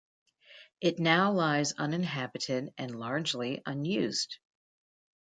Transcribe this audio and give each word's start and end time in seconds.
It 0.81 0.97
now 0.97 1.31
lies 1.31 1.73
uninhabited 1.73 2.73
and 2.75 2.97
largely 2.99 3.61
unused. 3.67 4.39